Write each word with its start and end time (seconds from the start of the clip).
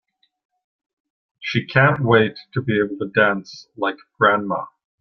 She 1.39 1.63
can't 1.67 2.03
wait 2.03 2.35
to 2.55 2.61
be 2.63 2.79
able 2.79 2.97
to 2.97 3.11
dance 3.15 3.67
like 3.77 3.97
grandma! 4.19 4.65